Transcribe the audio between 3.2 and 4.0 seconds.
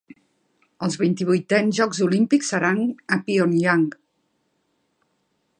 Pyeongchang.